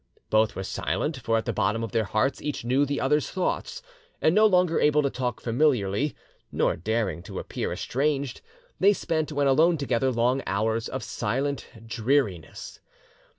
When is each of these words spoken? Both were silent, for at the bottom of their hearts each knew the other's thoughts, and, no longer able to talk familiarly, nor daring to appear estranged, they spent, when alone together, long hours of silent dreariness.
Both 0.31 0.55
were 0.55 0.63
silent, 0.63 1.17
for 1.17 1.37
at 1.37 1.45
the 1.45 1.53
bottom 1.53 1.83
of 1.83 1.91
their 1.91 2.05
hearts 2.05 2.41
each 2.41 2.65
knew 2.65 2.87
the 2.87 2.99
other's 2.99 3.29
thoughts, 3.29 3.83
and, 4.19 4.33
no 4.33 4.47
longer 4.47 4.79
able 4.79 5.03
to 5.03 5.11
talk 5.11 5.39
familiarly, 5.39 6.15
nor 6.51 6.75
daring 6.75 7.21
to 7.21 7.37
appear 7.37 7.71
estranged, 7.71 8.41
they 8.79 8.93
spent, 8.93 9.31
when 9.31 9.45
alone 9.45 9.77
together, 9.77 10.11
long 10.11 10.41
hours 10.47 10.87
of 10.89 11.03
silent 11.03 11.67
dreariness. 11.85 12.79